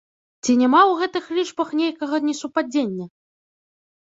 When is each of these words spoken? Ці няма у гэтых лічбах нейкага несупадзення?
Ці 0.43 0.53
няма 0.61 0.79
у 0.93 0.95
гэтых 1.01 1.27
лічбах 1.39 1.69
нейкага 1.83 2.15
несупадзення? 2.29 3.05